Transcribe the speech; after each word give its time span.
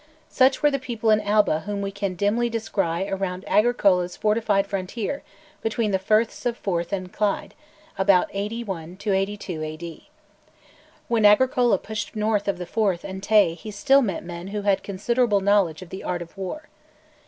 Such 0.31 0.63
were 0.63 0.71
the 0.71 0.79
people 0.79 1.11
in 1.11 1.21
Alba 1.21 1.59
whom 1.67 1.83
we 1.83 1.91
can 1.91 2.15
dimly 2.15 2.49
descry 2.49 3.07
around 3.07 3.43
Agricola's 3.45 4.17
fortified 4.17 4.65
frontier 4.65 5.21
between 5.61 5.91
the 5.91 5.99
firths 5.99 6.43
of 6.43 6.57
Forth 6.57 6.91
and 6.91 7.13
Clyde, 7.13 7.53
about 7.99 8.27
81 8.33 8.97
82 9.05 9.61
A.D. 9.61 10.09
When 11.07 11.23
Agricola 11.23 11.77
pushed 11.77 12.15
north 12.15 12.47
of 12.47 12.57
the 12.57 12.65
Forth 12.65 13.03
and 13.03 13.21
Tay 13.21 13.53
he 13.53 13.69
still 13.69 14.01
met 14.01 14.23
men 14.23 14.47
who 14.47 14.63
had 14.63 14.81
considerable 14.81 15.39
knowledge 15.39 15.83
of 15.83 15.89
the 15.89 16.03
art 16.03 16.23
of 16.23 16.35
war. 16.35 16.69